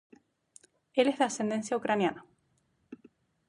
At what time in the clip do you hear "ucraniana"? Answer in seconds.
1.77-2.25